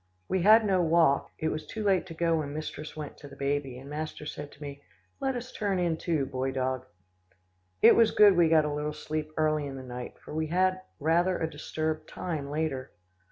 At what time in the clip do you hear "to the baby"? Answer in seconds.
3.19-3.77